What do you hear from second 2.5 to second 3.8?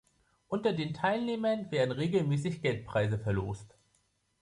Geldpreise verlost.